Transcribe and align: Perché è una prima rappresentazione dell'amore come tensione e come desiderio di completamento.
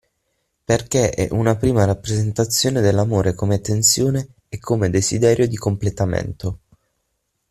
Perché 0.65 1.11
è 1.11 1.27
una 1.29 1.55
prima 1.57 1.85
rappresentazione 1.85 2.81
dell'amore 2.81 3.35
come 3.35 3.61
tensione 3.61 4.29
e 4.49 4.57
come 4.57 4.89
desiderio 4.89 5.47
di 5.47 5.55
completamento. 5.57 6.59